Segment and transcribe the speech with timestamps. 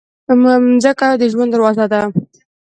[0.41, 2.01] مځکه د ژوند دروازه ده.